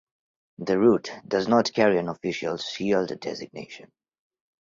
[0.57, 3.91] The route does not carry an official shield designation.